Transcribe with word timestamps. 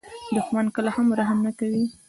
دښمن 0.35 0.65
کله 0.75 0.89
هم 0.95 1.07
رحم 1.19 1.37
نه 1.45 1.51
کوي 1.59 1.85